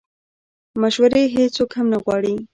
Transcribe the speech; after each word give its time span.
مشورې 0.81 1.23
هیڅوک 1.35 1.69
هم 1.77 1.87
نه 1.93 1.97
غواړي 2.03 2.35